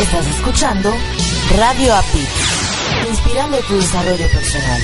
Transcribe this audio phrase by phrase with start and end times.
[0.00, 0.92] Estás escuchando
[1.56, 2.24] Radio API,
[3.10, 4.80] inspirando tu desarrollo personal.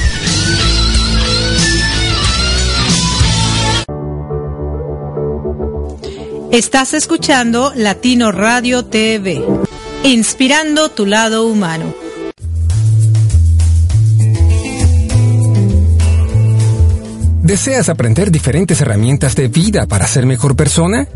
[6.50, 9.40] Estás escuchando Latino Radio TV,
[10.02, 11.94] inspirando tu lado humano.
[17.42, 21.06] ¿Deseas aprender diferentes herramientas de vida para ser mejor persona?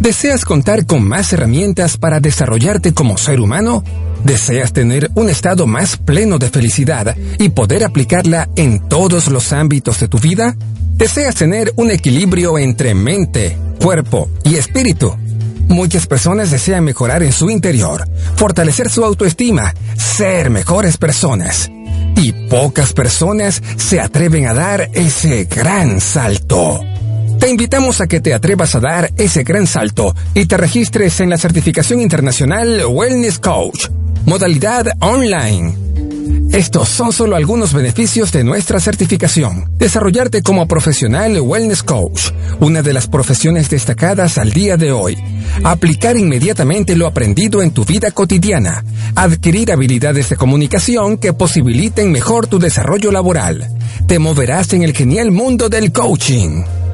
[0.00, 3.84] ¿Deseas contar con más herramientas para desarrollarte como ser humano?
[4.24, 10.00] ¿Deseas tener un estado más pleno de felicidad y poder aplicarla en todos los ámbitos
[10.00, 10.56] de tu vida?
[10.94, 15.14] ¿Deseas tener un equilibrio entre mente, cuerpo y espíritu?
[15.68, 21.70] Muchas personas desean mejorar en su interior, fortalecer su autoestima, ser mejores personas.
[22.16, 26.80] Y pocas personas se atreven a dar ese gran salto.
[27.50, 31.36] Invitamos a que te atrevas a dar ese gran salto y te registres en la
[31.36, 33.88] certificación internacional Wellness Coach,
[34.24, 35.90] modalidad online
[36.52, 39.70] estos son solo algunos beneficios de nuestra certificación.
[39.78, 45.16] Desarrollarte como profesional wellness coach, una de las profesiones destacadas al día de hoy.
[45.62, 48.84] Aplicar inmediatamente lo aprendido en tu vida cotidiana.
[49.14, 53.68] Adquirir habilidades de comunicación que posibiliten mejor tu desarrollo laboral.
[54.08, 56.64] Te moverás en el genial mundo del coaching.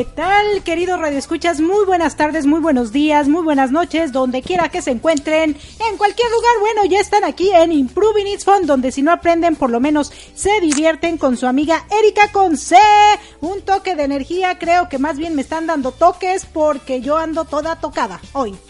[0.01, 1.61] ¿Qué tal, queridos radioescuchas?
[1.61, 5.97] Muy buenas tardes, muy buenos días, muy buenas noches, donde quiera que se encuentren, en
[5.97, 6.53] cualquier lugar.
[6.59, 10.11] Bueno, ya están aquí en Improving It's Fun, donde si no aprenden, por lo menos
[10.33, 12.77] se divierten con su amiga Erika con C.
[13.41, 17.45] Un toque de energía, creo que más bien me están dando toques porque yo ando
[17.45, 18.57] toda tocada hoy.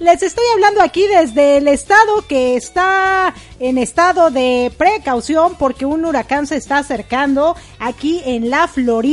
[0.00, 6.04] Les estoy hablando aquí desde el estado que está en estado de precaución porque un
[6.04, 9.03] huracán se está acercando aquí en la Florida.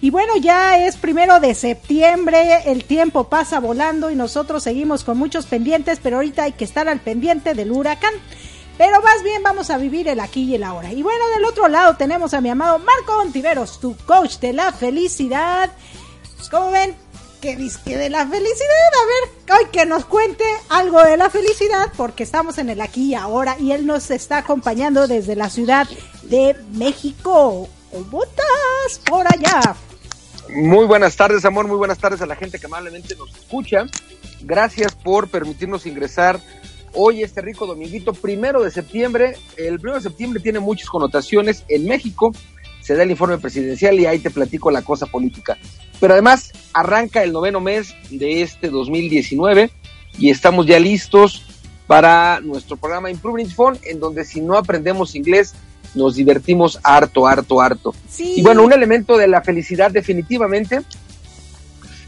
[0.00, 5.18] Y bueno, ya es primero de septiembre, el tiempo pasa volando y nosotros seguimos con
[5.18, 8.14] muchos pendientes, pero ahorita hay que estar al pendiente del huracán.
[8.78, 10.92] Pero más bien vamos a vivir el aquí y el ahora.
[10.92, 14.72] Y bueno, del otro lado tenemos a mi amado Marco Ontiveros, tu coach de la
[14.72, 15.70] felicidad.
[16.50, 16.96] ¿Cómo ven?
[17.42, 18.92] que disque de la felicidad.
[19.02, 23.10] A ver, hoy que nos cuente algo de la felicidad, porque estamos en el aquí
[23.10, 25.88] y ahora y él nos está acompañando desde la ciudad
[26.22, 27.68] de México.
[27.92, 29.76] ¿Cómo estás por allá?
[30.48, 31.68] Muy buenas tardes, amor.
[31.68, 33.84] Muy buenas tardes a la gente que amablemente nos escucha.
[34.40, 36.40] Gracias por permitirnos ingresar
[36.94, 39.36] hoy este rico dominguito, primero de septiembre.
[39.58, 42.32] El primero de septiembre tiene muchas connotaciones en México.
[42.80, 45.58] Se da el informe presidencial y ahí te platico la cosa política.
[46.00, 49.70] Pero además arranca el noveno mes de este 2019
[50.18, 51.44] y estamos ya listos
[51.86, 55.54] para nuestro programa Improving Phone, en donde si no aprendemos inglés
[55.94, 57.94] nos divertimos harto, harto, harto.
[58.08, 58.34] Sí.
[58.36, 60.82] Y bueno, un elemento de la felicidad definitivamente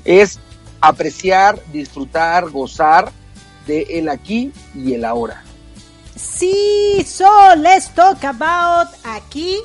[0.04, 0.38] es
[0.80, 3.10] apreciar, disfrutar, gozar
[3.66, 5.42] de el aquí y el ahora.
[6.16, 9.58] Sí, so let's talk about aquí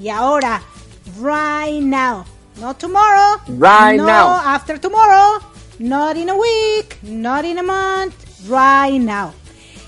[0.00, 0.62] y ahora,
[1.20, 2.24] right now.
[2.60, 3.40] Not tomorrow.
[3.48, 4.40] Right no now.
[4.44, 5.40] after tomorrow.
[5.78, 6.98] Not in a week.
[7.02, 8.14] Not in a month.
[8.48, 9.32] Right now.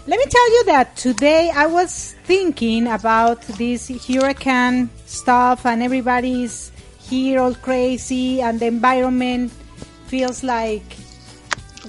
[0.08, 6.70] Let me tell you that today I was thinking about this hurricane stuff and everybody's
[7.00, 9.50] here all crazy and the environment
[10.06, 10.86] feels like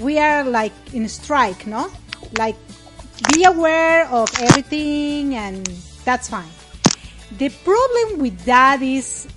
[0.01, 1.91] we are like in a strike, no?
[2.39, 2.55] Like
[3.33, 5.67] be aware of everything and
[6.03, 6.49] that's fine.
[7.37, 9.27] The problem with that is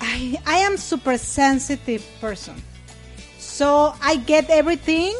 [0.00, 2.60] I, I am super sensitive person.
[3.38, 5.14] So I get everything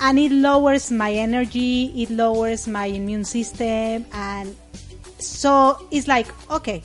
[0.00, 4.56] and it lowers my energy, it lowers my immune system and
[5.18, 6.82] so it's like okay,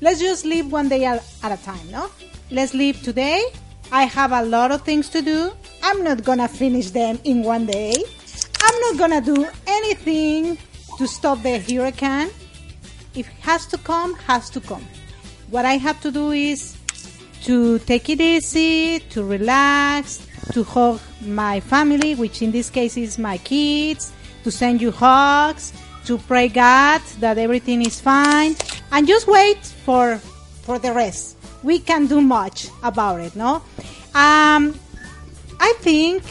[0.00, 2.10] let's just live one day at, a time, no?
[2.50, 3.42] Let's live today.
[3.90, 5.52] I have a lot of things to do.
[5.82, 7.94] I'm not gonna finish them in one day.
[8.62, 10.58] I'm not gonna do anything
[10.98, 12.30] to stop the hurricane.
[13.14, 14.86] If it has to come, has to come.
[15.50, 16.76] What I have to do is
[17.42, 23.18] to take it easy, to relax, to hug my family, which in this case is
[23.18, 24.12] my kids,
[24.44, 25.72] to send you hugs,
[26.06, 28.56] to pray God that everything is fine,
[28.90, 30.18] and just wait for
[30.62, 31.36] for the rest.
[31.62, 33.62] We can do much about it, no?
[34.14, 34.78] Um,
[35.60, 36.22] I think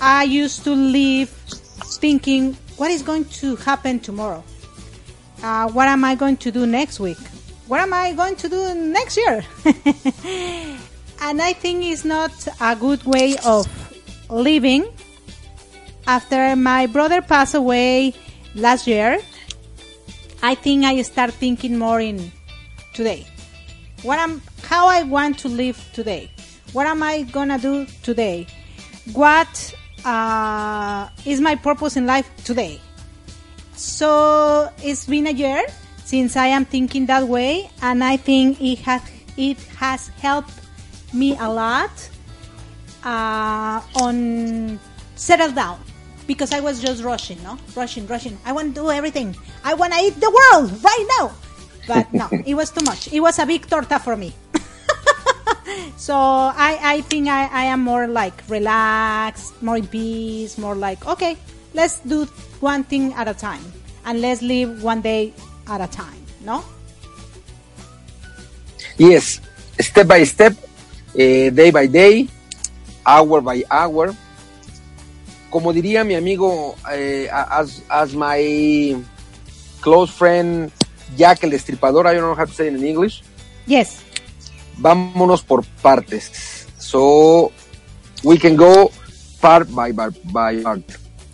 [0.00, 1.30] I used to live
[2.00, 4.44] thinking, what is going to happen tomorrow?
[5.42, 7.18] Uh, what am I going to do next week?
[7.68, 9.44] What am I going to do next year?
[11.20, 13.66] and I think it's not a good way of
[14.30, 14.86] living
[16.06, 18.14] after my brother passed away
[18.54, 19.20] last year,
[20.42, 22.30] I think I start thinking more in
[22.94, 23.26] today.
[24.02, 26.30] What am how I want to live today.
[26.72, 28.46] What am I gonna do today?
[29.12, 32.80] What uh, is my purpose in life today?
[33.74, 35.64] So it's been a year
[36.04, 39.02] since I am thinking that way, and I think it has
[39.36, 40.52] it has helped
[41.16, 41.90] me a lot
[43.04, 44.78] uh, on
[45.16, 45.80] settle down
[46.26, 48.36] because I was just rushing, no, rushing, rushing.
[48.44, 49.34] I want to do everything.
[49.64, 51.32] I want to eat the world right now,
[51.88, 53.12] but no, it was too much.
[53.12, 54.34] It was a big torta for me.
[55.96, 61.06] so I, I think I, I am more like relaxed, more in peace, more like
[61.06, 61.36] okay,
[61.74, 62.24] let's do
[62.60, 63.64] one thing at a time
[64.04, 65.32] and let's live one day
[65.68, 66.64] at a time, no?
[68.96, 69.40] Yes,
[69.78, 70.54] step by step,
[71.16, 72.28] eh, day by day,
[73.04, 74.14] hour by hour.
[75.50, 78.96] Como diría mi amigo, eh, as, as my
[79.80, 80.70] close friend
[81.16, 83.22] Jack el Destripador, I don't know how to say it in English.
[83.66, 84.02] Yes.
[84.78, 86.66] Vámonos por partes.
[86.78, 87.52] So
[88.22, 88.90] we can go
[89.40, 90.82] part by by, by part,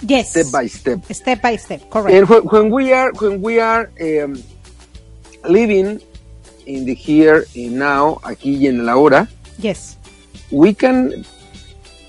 [0.02, 0.30] Yes.
[0.30, 1.00] step by step.
[1.10, 2.14] Step by step, correct.
[2.14, 4.42] And when, when we are when we are um,
[5.48, 6.00] living
[6.66, 9.28] in the here and now, aquí y en la hora,
[9.58, 9.96] yes.
[10.50, 11.24] we can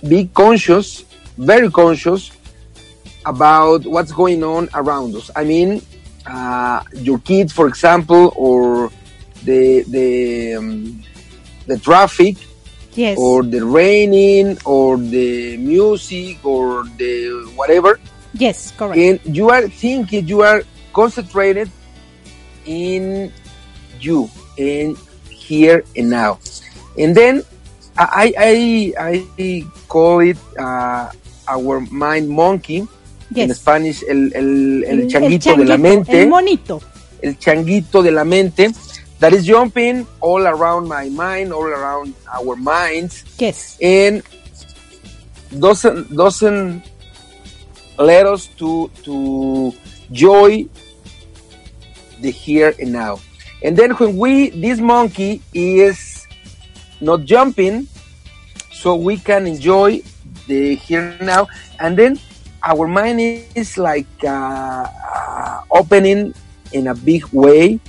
[0.08, 1.06] be conscious,
[1.38, 2.32] very conscious
[3.26, 5.32] about what's going on around us.
[5.36, 5.82] I mean,
[6.28, 8.92] uh, your kids, for example, or
[9.44, 11.02] the the um,
[11.68, 12.36] the traffic,
[12.96, 13.18] Yes.
[13.20, 18.00] or the raining, or the music, or the whatever.
[18.34, 18.98] yes, correct.
[19.00, 21.70] and you are thinking you are concentrated
[22.66, 23.32] in
[24.00, 24.96] you in
[25.30, 26.40] here and now
[26.98, 27.44] and then
[27.98, 31.10] i i i call it uh,
[31.48, 32.80] our mind monkey
[33.36, 33.58] en yes.
[33.58, 36.82] Spanish el, el, el changuito el de la mente El monito.
[37.22, 38.70] el changuito de la mente
[39.20, 43.78] that is jumping all around my mind all around our minds Yes.
[43.82, 44.22] and
[45.60, 46.82] doesn't doesn't
[47.98, 49.72] let us to to
[50.10, 50.66] enjoy
[52.22, 53.20] the here and now.
[53.64, 56.12] And then when we this monkey is
[57.03, 57.88] not jumping,
[58.72, 60.01] so we can enjoy
[60.48, 61.48] the here and now,
[61.79, 62.19] and then
[62.63, 63.19] our mind
[63.55, 66.33] is like uh, uh, opening
[66.72, 67.79] in a big way,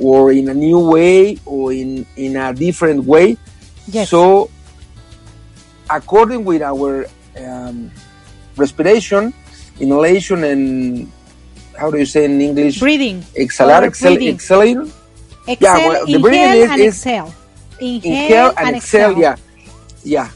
[0.00, 3.36] or in a new way, or in in a different way.
[3.86, 4.10] Yes.
[4.10, 4.50] So,
[5.90, 7.06] according with our
[7.38, 7.90] um,
[8.56, 9.32] respiration,
[9.80, 11.10] inhalation, and
[11.78, 12.78] how do you say in English?
[12.80, 13.22] breathing.
[13.36, 14.90] Exhalar, exhale, exhaling.
[15.48, 17.34] Exhale, well, the breathing is- is exhale.
[17.80, 19.18] Inhale, Inhale and exhale.
[19.18, 19.36] Yeah,
[20.02, 20.30] yeah.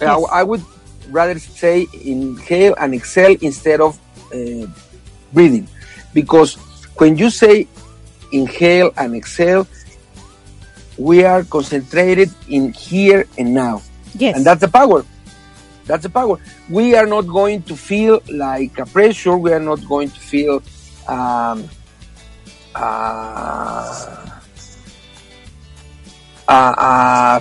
[0.00, 0.24] Uh, Yes.
[0.32, 0.62] I would
[1.10, 3.98] rather say inhale and exhale instead of
[4.34, 4.66] uh,
[5.32, 5.68] breathing,
[6.12, 6.54] because
[6.96, 7.68] when you say
[8.32, 9.66] inhale and exhale,
[10.98, 13.82] we are concentrated in here and now.
[14.16, 14.36] Yes.
[14.36, 15.04] and that's the power
[15.86, 16.38] that's the power
[16.70, 20.62] we are not going to feel like a pressure we are not going to feel
[21.08, 21.68] um,
[22.76, 24.33] uh,
[26.48, 27.40] uh, uh,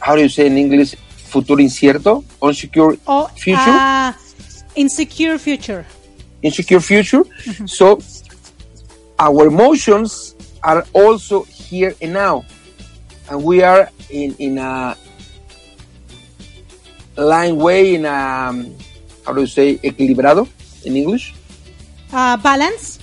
[0.00, 0.94] how do you say in english?
[1.28, 2.24] Futuro incierto?
[2.40, 3.60] Unsecure oh, future?
[3.60, 4.12] uh,
[4.74, 5.84] insecure future.
[6.42, 7.24] insecure future?
[7.66, 8.00] So
[9.18, 12.44] our emotions are also here and now.
[13.30, 14.96] And we are in in a
[17.16, 18.54] line way in a
[19.26, 20.48] how do you say equilibrado
[20.84, 21.34] in english?
[22.12, 22.98] Uh, balance.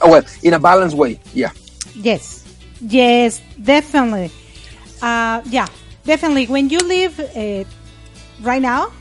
[0.00, 1.50] oh well in a balanced way yeah.
[1.94, 2.43] Yes.
[2.80, 4.30] Yes, definitely.
[5.00, 5.66] Uh, yeah,
[6.04, 6.46] definitely.
[6.46, 7.64] When you live uh,
[8.42, 8.92] right now,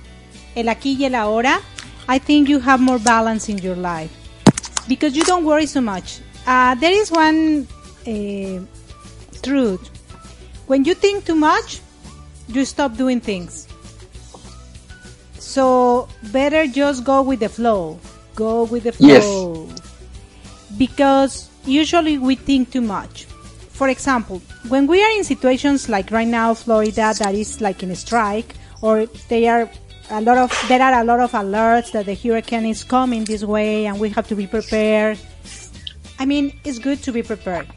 [0.56, 1.62] el aquí y el ahora,
[2.08, 4.12] I think you have more balance in your life
[4.88, 6.20] because you don't worry so much.
[6.46, 7.68] Uh, there is one
[8.06, 8.60] uh,
[9.42, 9.89] truth.
[10.68, 11.82] When you think too much,
[12.48, 13.68] you stop doing things.
[15.39, 18.00] So better just go with the flow.
[18.36, 19.08] Go with the flow.
[19.08, 19.24] Yes.
[19.24, 19.70] flow.
[20.77, 23.27] Because usually we think too much.
[23.74, 27.92] For example, when we are in situations like right now, Florida, that is like in
[27.92, 29.70] a strike, or they are
[30.10, 33.44] a lot of there are a lot of alerts that the hurricane is coming this
[33.44, 35.18] way, and we have to be prepared.
[36.20, 37.68] I mean, it's good to be prepared,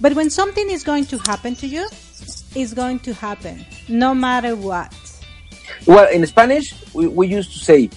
[0.00, 1.88] but when something is going to happen to you,
[2.54, 4.92] it's going to happen, no matter what.
[5.86, 7.90] well in spanish we, we used to say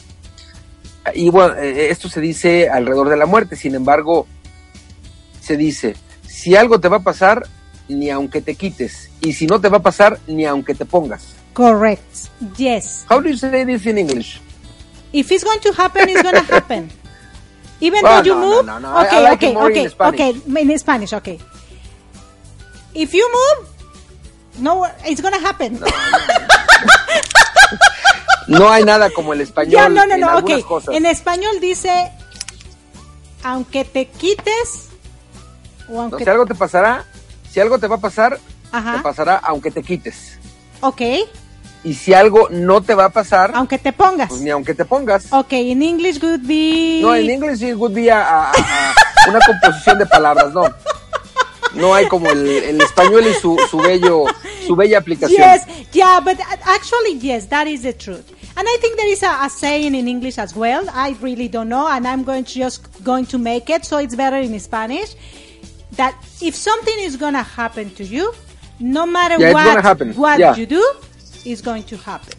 [1.16, 4.26] y bueno esto se dice alrededor de la muerte sin embargo
[5.42, 5.96] se dice
[6.34, 7.46] si algo te va a pasar
[7.88, 11.36] ni aunque te quites y si no te va a pasar ni aunque te pongas
[11.54, 12.30] Correct.
[12.58, 13.06] Yes.
[13.10, 14.40] how do you say this in english
[15.14, 16.90] If it's going to happen, it's going to happen.
[17.80, 18.98] Even Well, though you no, no, move, no, no.
[19.06, 20.20] Okay, like okay, more in okay, Spanish.
[20.20, 21.38] okay, in Spanish, okay.
[22.96, 23.70] If you move,
[24.58, 25.78] no, it's going to happen.
[28.48, 30.68] No hay nada como el español Ya, no, no, en no, algunas ok.
[30.68, 30.96] cosas.
[30.96, 32.12] En español dice,
[33.44, 34.90] aunque te quites,
[35.90, 36.24] o No, aunque...
[36.24, 37.06] si algo te pasará,
[37.52, 38.40] si algo te va a pasar,
[38.72, 38.98] Ajá.
[38.98, 40.38] te pasará aunque te quites.
[40.82, 41.02] Ok,
[41.86, 44.30] Y si algo no te va a pasar, aunque te pongas.
[44.30, 45.32] pues ni aunque te pongas.
[45.34, 47.00] Ok, in English would be...
[47.02, 48.94] No, en inglés sí would be a, a- a-
[49.30, 50.64] una composición de palabras, no.
[51.76, 54.26] No hay como el, el español y su, su bello,
[54.68, 55.42] su bella aplicación.
[55.42, 58.24] Yes, yeah, but actually, yes, that is the truth.
[58.56, 60.88] And I think there is a, a saying in English as well.
[60.94, 64.16] I really don't know, and I'm going to just going to make it so it's
[64.16, 65.16] better in Spanish.
[65.98, 68.34] That if something is gonna happen to you,
[68.80, 70.14] no matter Yeah, what happen.
[70.16, 70.56] what Yeah.
[70.56, 70.84] you do,
[71.46, 72.34] is going to happen.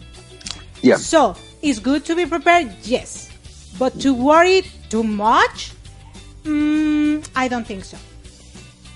[0.81, 0.97] Yeah.
[0.97, 3.29] So it's good to be prepared, yes,
[3.77, 5.71] but to worry too much,
[6.43, 7.97] mm, I don't think so.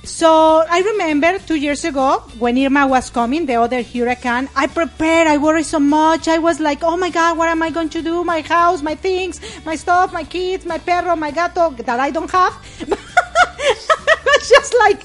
[0.04, 4.50] So I remember two years ago when Irma was coming, the other hurricane.
[4.56, 5.28] I prepared.
[5.28, 6.28] I worried so much.
[6.28, 8.24] I was like, "Oh my God, what am I going to do?
[8.24, 12.32] My house, my things, my stuff, my kids, my perro, my gato that I don't
[12.32, 12.54] have."
[14.50, 15.04] Was just like,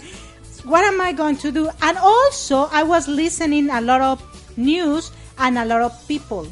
[0.64, 4.22] "What am I going to do?" And also, I was listening a lot of
[4.56, 6.46] news and a lot of people.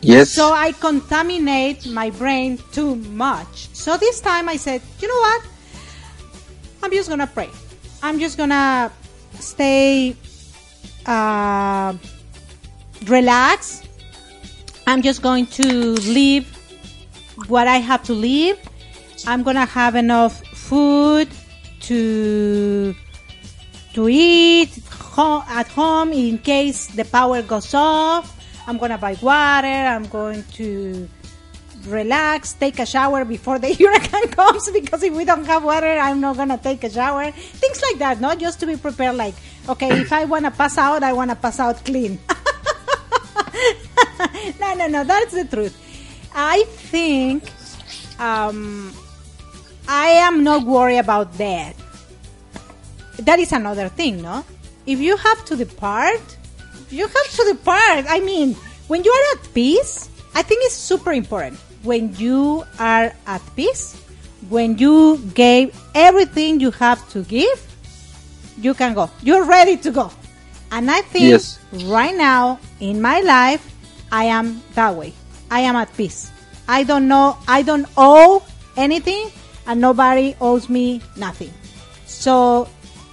[0.00, 0.30] Yes.
[0.30, 3.68] So I contaminate my brain too much.
[3.72, 5.42] So this time I said, you know what?
[6.82, 7.48] I'm just gonna pray.
[8.02, 8.92] I'm just gonna
[9.40, 10.14] stay
[11.06, 11.96] uh,
[13.06, 13.82] relax.
[14.86, 16.52] I'm just going to leave
[17.48, 18.58] what I have to leave.
[19.26, 21.28] I'm gonna have enough food
[21.88, 22.94] to
[23.94, 24.70] to eat
[25.16, 28.34] at home in case the power goes off.
[28.66, 29.68] I'm gonna buy water.
[29.68, 31.08] I'm going to
[31.86, 36.20] relax, take a shower before the hurricane comes because if we don't have water, I'm
[36.20, 37.30] not gonna take a shower.
[37.30, 39.16] Things like that, not Just to be prepared.
[39.16, 39.34] Like,
[39.68, 42.18] okay, if I wanna pass out, I wanna pass out clean.
[44.60, 45.04] no, no, no.
[45.04, 45.76] That's the truth.
[46.34, 47.44] I think
[48.18, 48.92] um,
[49.88, 51.74] I am not worried about that.
[53.18, 54.44] That is another thing, no?
[54.86, 56.20] If you have to depart,
[56.90, 58.06] you have to depart.
[58.08, 58.54] I mean,
[58.88, 61.58] when you are at peace, I think it's super important.
[61.82, 63.94] When you are at peace,
[64.48, 67.60] when you gave everything you have to give,
[68.58, 69.10] you can go.
[69.22, 70.10] You're ready to go.
[70.72, 71.58] And I think Yes.
[71.86, 73.62] right now in my life,
[74.10, 75.12] I am that way.
[75.50, 76.30] I am at peace.
[76.66, 78.42] I don't know, I don't owe
[78.76, 79.30] anything,
[79.66, 81.52] and nobody owes me nothing.
[82.06, 82.68] So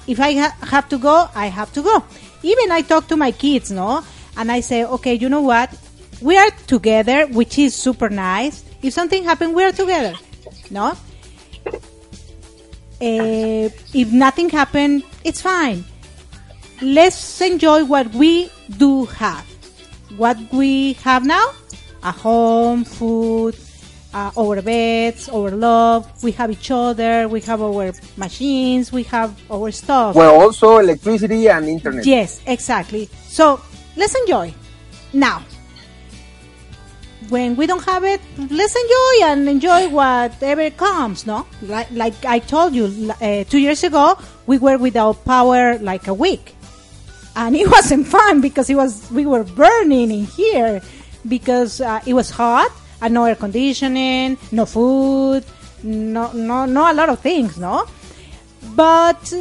[0.08, 2.04] if I ha- have to go, I have to go.
[2.44, 4.04] Even I talk to my kids, no?
[4.38, 5.76] And I say, okay, you know what?
[6.22, 8.64] We are together, which is super nice.
[8.82, 10.16] If something happens, we are together,
[10.70, 10.94] no?
[13.00, 15.84] Eh, if nothing happened, it's fine.
[16.82, 19.46] Let's enjoy what we do have.
[20.18, 21.52] What we have now?
[22.04, 23.56] A home, food,
[24.14, 26.24] uh, our beds, our love.
[26.24, 27.28] We have each other.
[27.28, 28.92] We have our machines.
[28.92, 30.16] We have our stuff.
[30.16, 32.06] Well, also electricity and internet.
[32.06, 33.10] Yes, exactly.
[33.28, 33.62] So
[33.96, 34.54] let's enjoy.
[35.14, 35.44] Now,
[37.30, 41.26] when we don't have it, let's enjoy and enjoy whatever comes.
[41.26, 46.08] No, like like I told you uh, two years ago, we were without power like
[46.08, 46.56] a week,
[47.36, 50.82] and it wasn't fun because it was we were burning in here
[51.28, 52.72] because uh, it was hot
[53.02, 55.44] and no air conditioning, no food,
[55.84, 57.58] no no no a lot of things.
[57.58, 57.86] No,
[58.76, 59.34] but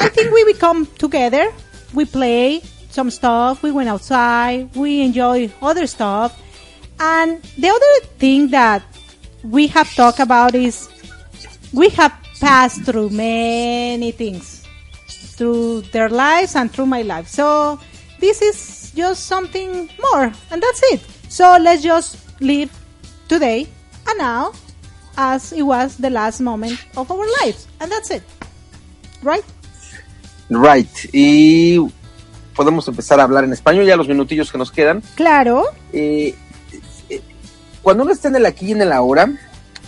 [0.00, 1.52] I think we become together.
[1.94, 3.62] We play some stuff.
[3.62, 4.74] We went outside.
[4.74, 6.40] We enjoy other stuff.
[6.98, 8.82] And the other thing that
[9.42, 10.88] we have talked about is
[11.72, 14.66] we have passed through many things
[15.08, 17.26] through their lives and through my life.
[17.26, 17.80] So
[18.20, 21.00] this is just something more, and that's it.
[21.28, 22.70] So let's just live
[23.32, 23.66] today
[24.06, 24.50] and now
[25.16, 28.22] as it was the last moment of our lives, and that's it.
[29.22, 29.44] Right?
[30.50, 30.88] Right.
[31.12, 31.78] Y
[32.54, 35.02] podemos empezar a hablar en español ya los minutillos que nos quedan.
[35.14, 35.64] Claro.
[35.92, 36.34] Eh,
[37.08, 37.20] eh,
[37.82, 39.30] cuando uno está en el aquí y en el ahora,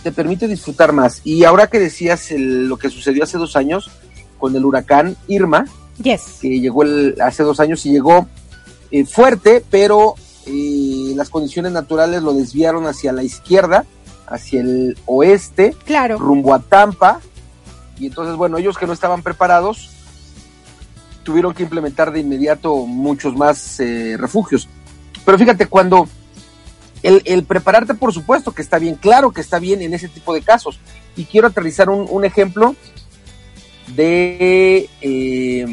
[0.03, 1.21] te permite disfrutar más.
[1.23, 3.91] Y ahora que decías el- lo que sucedió hace dos años
[4.39, 5.65] con el huracán Irma,
[6.01, 6.37] Yes.
[6.41, 8.27] que llegó el- hace dos años y llegó
[8.91, 13.85] eh, fuerte, pero eh, las condiciones naturales lo desviaron hacia la izquierda,
[14.27, 16.17] hacia el oeste, Claro.
[16.17, 17.19] rumbo a Tampa.
[17.99, 19.91] Y entonces, bueno, ellos que no estaban preparados
[21.23, 24.67] tuvieron que implementar de inmediato muchos más eh, refugios.
[25.25, 26.07] Pero fíjate, cuando
[27.03, 30.33] El, el prepararte, por supuesto que está bien, claro que está bien en ese tipo
[30.33, 30.79] de casos.
[31.15, 32.75] Y quiero aterrizar un, un ejemplo
[33.95, 35.65] de eh,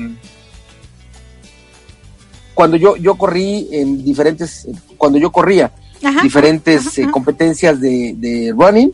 [2.54, 7.12] cuando yo, yo corrí en diferentes, cuando yo corría Ajá, diferentes ajá, eh, ajá.
[7.12, 8.92] competencias de, de running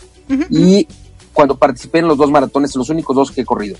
[0.51, 0.87] y
[1.33, 3.77] cuando participé en los dos maratones, los únicos dos que he corrido.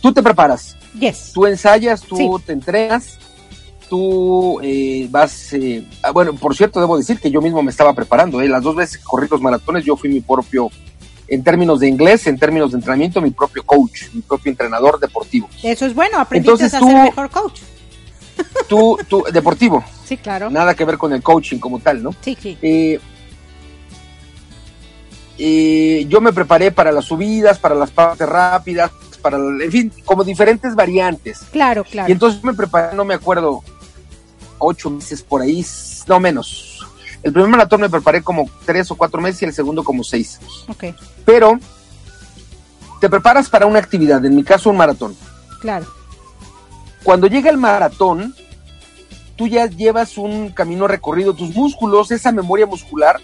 [0.00, 1.32] Tú te preparas, Yes.
[1.34, 2.28] tú ensayas, tú Sí.
[2.46, 3.18] te entrenas,
[3.88, 7.92] tú eh, vas, eh, ah, bueno, por cierto, debo decir que yo mismo me estaba
[7.94, 8.48] preparando, ¿eh?
[8.48, 10.70] las dos veces que corrí los maratones yo fui mi propio,
[11.28, 15.48] en términos de inglés, en términos de entrenamiento, mi propio coach, mi propio entrenador deportivo.
[15.62, 17.60] Eso es bueno, aprendiste Entonces a tú- ser mejor coach.
[18.68, 20.48] Tú, tú, deportivo, Sí, claro.
[20.50, 22.14] nada que ver con el coaching como tal, ¿no?
[22.20, 22.56] Sí, sí.
[22.62, 23.00] Eh,
[25.38, 28.90] eh, yo me preparé para las subidas, para las partes rápidas,
[29.22, 31.40] para, en fin, como diferentes variantes.
[31.50, 32.12] Claro, Y claro.
[32.12, 33.62] entonces me preparé, no me acuerdo,
[34.58, 35.64] ocho meses por ahí,
[36.06, 36.86] no menos.
[37.22, 40.38] El primer maratón me preparé como tres o cuatro meses y el segundo como seis.
[40.68, 40.84] Ok,
[41.24, 41.58] Pero
[43.00, 45.16] te preparas para una actividad, en mi caso un maratón.
[45.60, 45.86] claro.
[47.02, 48.34] Cuando llega el maratón,
[49.36, 53.20] tú ya llevas un camino recorrido, tus músculos, esa memoria muscular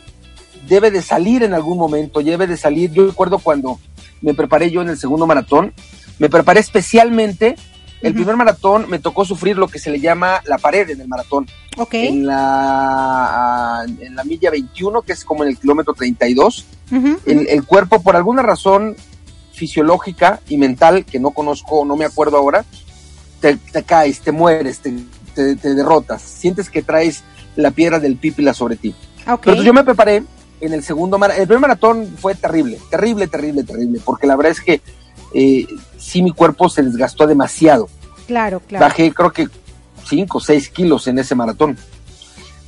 [0.69, 2.91] debe de salir en algún momento, debe de salir.
[2.93, 3.79] Yo recuerdo cuando
[4.23, 5.73] me preparé yo en el segundo maratón,
[6.19, 7.57] me preparé especialmente,
[8.03, 11.09] el primer maratón me tocó sufrir lo que se le llama la pared en el
[11.09, 11.95] maratón, Ok.
[11.95, 16.67] en la, en la milla 21, que es como en el kilómetro 32.
[16.93, 18.97] Ujú, El, el cuerpo, por alguna razón
[19.53, 22.65] fisiológica y mental que no conozco, no me acuerdo ahora,
[23.55, 24.93] te, te caes, te mueres, te,
[25.35, 27.23] te- te derrotas, sientes que traes
[27.55, 28.91] la piedra del pípila sobre ti.
[28.91, 29.25] ok.
[29.25, 30.23] Pero entonces yo me preparé
[30.61, 34.53] en el segundo maratón, el primer maratón fue terrible, terrible, terrible, terrible, porque la verdad
[34.53, 34.81] es que
[35.35, 35.67] eh,
[35.99, 37.89] sí mi cuerpo se desgastó demasiado.
[38.27, 38.85] Claro, claro.
[38.85, 39.49] Bajé creo que
[40.09, 41.77] 5 o 6 kilos en ese maratón.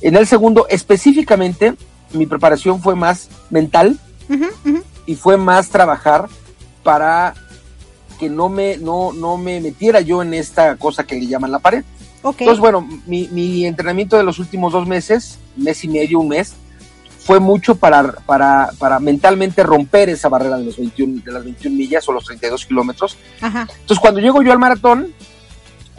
[0.01, 1.73] En el segundo, específicamente,
[2.13, 3.99] mi preparación fue más mental,
[5.07, 6.27] y fue más trabajar
[6.83, 7.33] para
[8.19, 11.59] que no me, no, no me metiera yo en esta cosa que le llaman la
[11.59, 11.83] pared.
[12.21, 12.41] Ok.
[12.41, 16.53] Entonces, bueno, mi, mi entrenamiento de los últimos dos meses, mes y medio, un mes,
[17.29, 21.77] fue mucho para, para, para mentalmente romper esa barrera de, los 21, de las 21
[21.77, 23.17] millas o los 32 kilómetros.
[23.41, 25.13] Entonces, cuando llego yo al maratón,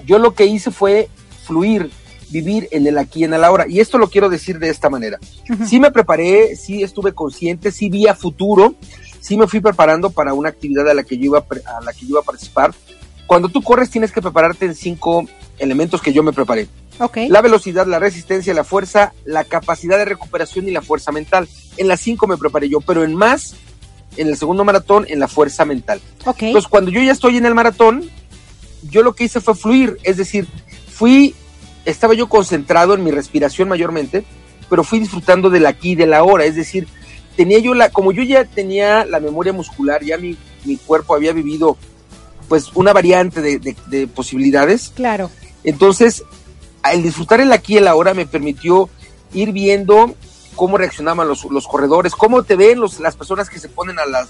[0.04, 1.08] yo lo que hice fue
[1.44, 1.90] fluir,
[2.30, 3.66] vivir en el aquí y en el ahora.
[3.68, 5.18] Y esto lo quiero decir de esta manera.
[5.48, 5.66] Ujú.
[5.66, 8.74] Sí me preparé, sí estuve consciente, sí vi a futuro,
[9.20, 12.00] sí me fui preparando para una actividad a la que yo iba a, la que
[12.00, 12.74] yo iba a participar.
[13.26, 15.26] Cuando tú corres tienes que prepararte en cinco
[15.58, 16.68] elementos que yo me preparé.
[16.98, 17.18] Ok.
[17.28, 21.48] La velocidad, la resistencia, la fuerza, la capacidad de recuperación y la fuerza mental.
[21.76, 23.54] En las cinco me preparé yo, pero en más,
[24.16, 26.00] en el segundo maratón, en la fuerza mental.
[26.26, 26.42] Ok.
[26.42, 28.10] Entonces, cuando yo ya estoy en el maratón,
[28.90, 30.46] yo lo que hice fue fluir, es decir,
[30.88, 31.34] fui,
[31.84, 34.24] estaba yo concentrado en mi respiración mayormente,
[34.68, 36.86] pero fui disfrutando del aquí y del ahora, es decir,
[37.36, 41.32] tenía yo la, como yo ya tenía la memoria muscular, ya mi, mi cuerpo había
[41.32, 41.76] vivido
[42.48, 45.30] pues una variante de, de- de posibilidades, Claro.
[45.64, 46.24] entonces
[46.82, 48.88] al disfrutar el aquí y el ahora me permitió
[49.32, 50.14] ir viendo
[50.56, 54.06] cómo reaccionaban los, los corredores, cómo te ven los, las personas que se ponen a,
[54.06, 54.28] las,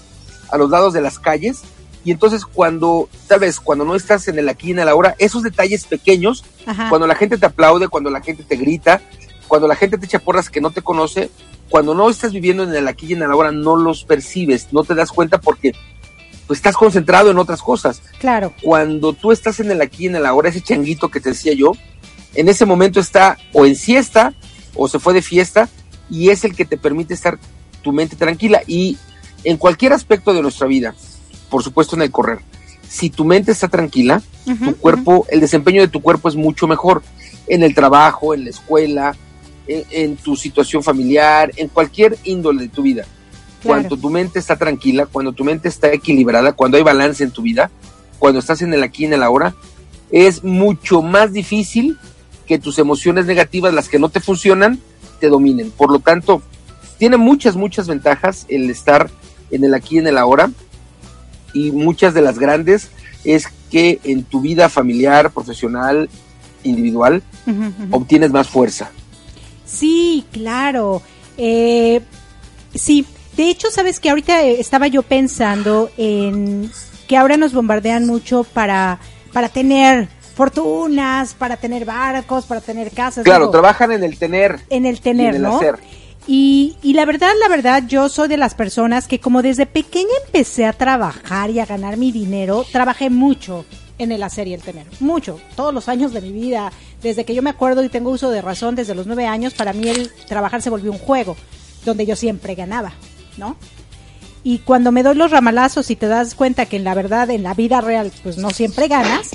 [0.49, 1.61] a los lados de las calles.
[2.03, 5.15] Y entonces cuando, tal vez, cuando no estás en el aquí y en el ahora,
[5.17, 6.89] esos detalles pequeños, Ajá.
[6.89, 9.01] cuando la gente te aplaude, cuando la gente te grita,
[9.47, 11.29] cuando la gente te echa porras que no te conoce,
[11.71, 14.83] cuando no estás viviendo en el aquí y en el ahora, no los percibes, no
[14.83, 15.73] te das cuenta porque
[16.45, 18.01] pues estás concentrado en otras cosas.
[18.19, 18.53] Claro.
[18.61, 21.53] cuando tú estás en el aquí y en el ahora, ese changuito que te decía
[21.53, 21.71] yo,
[22.35, 24.33] en ese momento está o en siesta
[24.75, 25.69] o se fue de fiesta
[26.09, 27.39] y es el que te permite estar
[27.81, 28.61] tu mente tranquila.
[28.67, 28.97] Y
[29.45, 30.93] en cualquier aspecto de nuestra vida,
[31.49, 32.39] por supuesto en el correr,
[32.85, 37.01] si tu mente está tranquila, tu cuerpo, el desempeño de tu cuerpo es mucho mejor.
[37.47, 39.15] En el trabajo, en la escuela,
[39.73, 43.03] en, en tu situación familiar, en cualquier índole de tu vida.
[43.61, 43.81] Claro.
[43.81, 47.41] Cuando tu mente está tranquila, cuando tu mente está equilibrada, cuando hay balance en tu
[47.41, 47.69] vida,
[48.19, 49.55] cuando estás en el aquí y en el ahora,
[50.11, 51.97] es mucho más difícil
[52.47, 54.79] que tus emociones negativas, las que no te funcionan,
[55.19, 55.71] te dominen.
[55.71, 56.41] Por lo tanto,
[56.97, 59.09] tiene muchas, muchas ventajas el estar
[59.51, 60.51] en el aquí y en el ahora.
[61.53, 62.89] Y muchas de las grandes
[63.23, 66.09] es que en tu vida familiar, profesional,
[66.63, 67.23] individual,
[67.89, 68.91] obtienes más fuerza.
[69.71, 71.01] Sí, claro.
[71.37, 72.01] Eh,
[72.73, 73.05] sí,
[73.37, 76.71] de hecho, sabes que ahorita eh, estaba yo pensando en
[77.07, 78.99] que ahora nos bombardean mucho para,
[79.33, 83.23] para tener fortunas, para tener barcos, para tener casas.
[83.23, 85.57] Claro, digo, trabajan en el tener en el y tener, en el ¿no?
[85.57, 85.75] hacer.
[86.27, 90.11] Y, y la verdad, la verdad, yo soy de las personas que como desde pequeña
[90.25, 93.65] empecé a trabajar y a ganar mi dinero, trabajé mucho
[93.97, 94.85] en el hacer y el tener.
[94.99, 95.39] Mucho.
[95.55, 96.71] Todos los años de mi vida
[97.01, 99.73] Desde que yo me acuerdo y tengo uso de razón, desde los nueve años, para
[99.73, 101.35] mí el trabajar se volvió un juego,
[101.83, 102.93] donde yo siempre ganaba,
[103.37, 103.57] ¿no?
[104.43, 107.43] Y cuando me doy los ramalazos y te das cuenta que en la verdad, en
[107.43, 109.31] la vida real, pues no siempre ganas,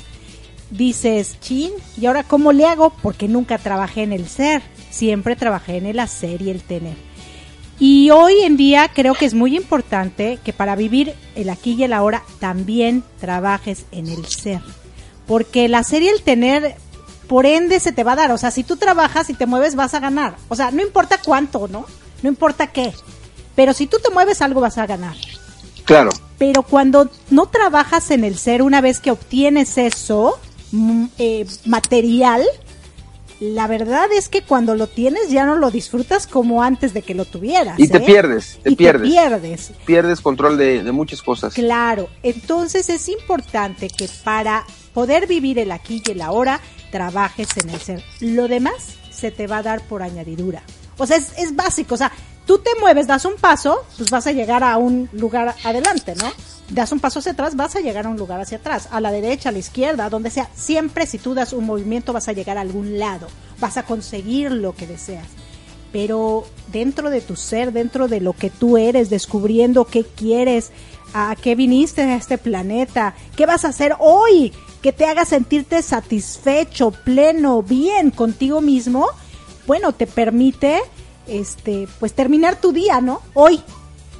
[0.69, 2.89] dices, chin, ¿y ahora cómo le hago?
[3.01, 6.95] Porque nunca trabajé en el ser, siempre trabajé en el hacer y el tener.
[7.79, 11.83] Y hoy en día creo que es muy importante que para vivir el aquí y
[11.83, 14.61] el ahora también trabajes en el ser.
[15.27, 16.75] Porque el hacer y el tener,
[17.27, 18.31] por ende, se te va a dar.
[18.31, 20.35] O sea, si tú trabajas y te mueves, vas a ganar.
[20.49, 21.85] O sea, no importa cuánto, ¿no?
[22.23, 22.93] No importa qué.
[23.55, 25.15] Pero si tú te mueves, algo vas a ganar.
[25.85, 26.09] Claro.
[26.37, 30.39] Pero cuando no trabajas en el ser, una vez que obtienes eso
[30.71, 32.43] mm, eh, material,
[33.39, 37.13] la verdad es que cuando lo tienes ya no lo disfrutas como antes de que
[37.13, 37.79] lo tuvieras.
[37.79, 38.01] Y te ¿eh?
[38.01, 39.09] pierdes, te Y pierdes.
[39.09, 39.71] pierdes.
[39.85, 41.53] Pierdes control de, de muchas cosas.
[41.53, 46.59] Claro, entonces es importante que para poder vivir el aquí y el ahora,
[46.91, 48.03] trabajes en el ser.
[48.19, 50.61] Lo demás se te va a dar por añadidura.
[50.97, 51.95] O sea, es, es básico.
[51.95, 52.11] O sea,
[52.45, 56.31] tú te mueves, das un paso, pues vas a llegar a un lugar adelante, ¿no?
[56.69, 59.11] Das un paso hacia atrás, vas a llegar a un lugar hacia atrás, a la
[59.11, 60.49] derecha, a la izquierda, donde sea.
[60.53, 63.27] Siempre si tú das un movimiento vas a llegar a algún lado,
[63.59, 65.27] vas a conseguir lo que deseas
[65.91, 70.71] pero dentro de tu ser, dentro de lo que tú eres, descubriendo qué quieres,
[71.17, 74.53] a qué viniste a este planeta, qué vas a hacer hoy,
[74.83, 79.07] que te haga sentirte satisfecho, pleno, bien contigo mismo,
[79.65, 80.79] bueno, te permite
[81.27, 83.21] este pues terminar tu día, ¿no?
[83.33, 83.61] Hoy.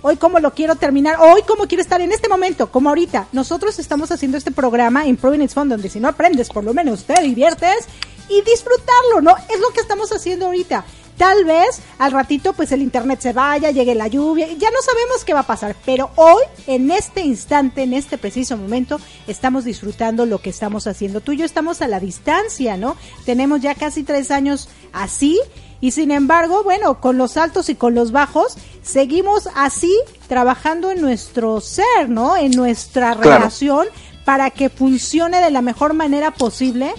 [0.01, 3.27] Hoy cómo lo quiero terminar, hoy cómo quiero estar en este momento, como ahorita.
[3.31, 7.03] Nosotros estamos haciendo este programa Improving It's Fun, donde si no aprendes, por lo menos
[7.03, 7.87] te diviertes
[8.29, 9.35] y disfrutarlo, ¿no?
[9.37, 10.85] Es lo que estamos haciendo ahorita.
[11.17, 15.25] Tal vez al ratito pues el internet se vaya, llegue la lluvia, ya no sabemos
[15.25, 20.25] qué va a pasar, pero hoy, en este instante, en este preciso momento, estamos disfrutando
[20.27, 21.21] lo que estamos haciendo.
[21.21, 22.95] Tú y yo estamos a la distancia, ¿no?
[23.25, 25.39] Tenemos ya casi tres años así
[25.81, 29.95] y sin embargo, bueno, con los altos y con los bajos, seguimos así
[30.27, 32.35] trabajando en nuestro ser, ¿no?
[32.37, 33.37] En nuestra Claro.
[33.39, 33.87] relación
[34.25, 36.93] para que funcione de la mejor manera posible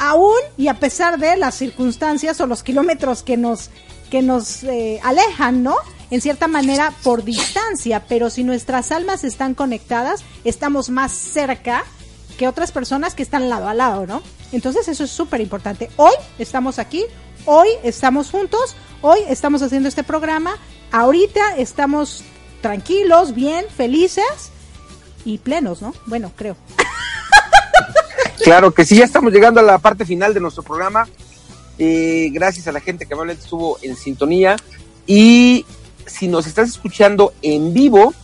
[0.00, 3.70] aún y a pesar de las circunstancias o los kilómetros que nos
[4.10, 5.76] que nos eh, alejan, ¿no?
[6.10, 11.84] En cierta manera por distancia, pero si nuestras almas están conectadas, estamos más cerca
[12.36, 14.20] que otras personas que están lado a lado, ¿no?
[14.50, 15.90] Entonces eso es súper importante.
[15.94, 17.04] Hoy estamos aquí,
[17.44, 20.56] hoy estamos juntos, hoy estamos haciendo este programa,
[20.90, 22.24] ahorita estamos
[22.62, 24.50] tranquilos, bien, felices
[25.24, 25.94] y plenos, ¿no?
[26.06, 26.56] Bueno, creo.
[28.42, 31.08] Claro que sí, ya estamos llegando a la parte final de nuestro programa.
[31.78, 34.56] Eh, gracias a la gente que amablemente estuvo en sintonía.
[35.06, 35.66] Y
[36.06, 38.14] si nos estás escuchando en vivo,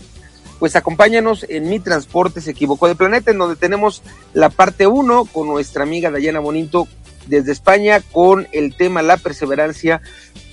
[0.58, 4.02] pues acompáñanos en Mi Transporte se equivocó de planeta, en donde tenemos
[4.32, 6.88] la parte 1 con nuestra amiga Dayana Bonito
[7.26, 10.00] desde España con el tema La perseverancia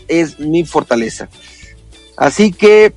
[0.08, 1.30] es mi fortaleza.
[2.18, 2.94] Así que,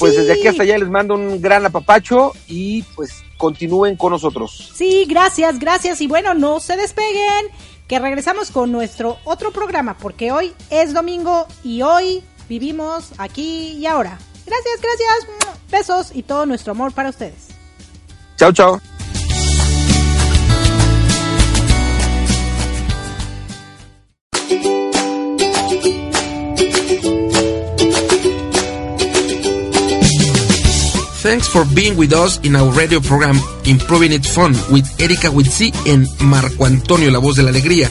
[0.00, 0.18] pues Sí.
[0.20, 4.72] desde aquí hasta allá les mando un gran apapacho y pues continúen con nosotros.
[4.74, 6.00] Sí, gracias, gracias.
[6.00, 7.46] Y bueno, no se despeguen,
[7.86, 13.86] que regresamos con nuestro otro programa, porque hoy es domingo y hoy vivimos aquí y
[13.86, 14.18] ahora.
[14.46, 15.50] Gracias, gracias.
[15.70, 17.48] Besos y todo nuestro amor para ustedes.
[18.36, 18.80] Chao, chao.
[31.22, 35.70] Thanks for being with us in our radio program Improving It Fun with Erika Witsi
[35.86, 37.90] and Marco Antonio, la voz de la alegría.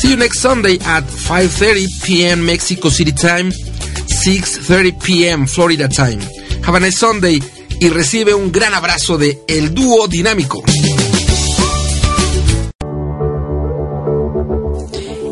[0.00, 2.44] See you next Sunday at 5.30 p.m.
[2.44, 5.46] Mexico City time, 6.30 p.m.
[5.46, 6.18] Florida time.
[6.64, 7.40] Have a nice Sunday
[7.78, 10.64] y recibe un gran abrazo de El Dúo Dinámico.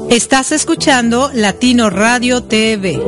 [0.09, 3.03] Estás escuchando Latino Radio TV,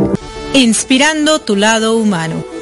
[0.52, 2.55] inspirando tu lado humano.